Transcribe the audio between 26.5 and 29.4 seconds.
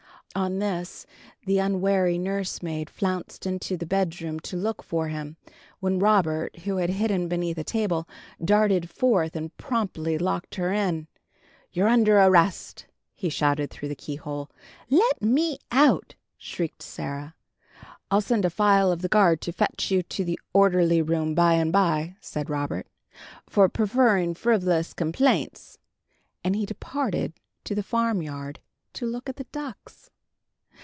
he departed to the farmyard to look at